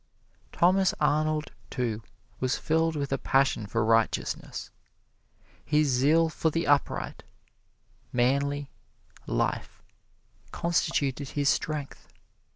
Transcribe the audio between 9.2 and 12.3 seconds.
life constituted his strength.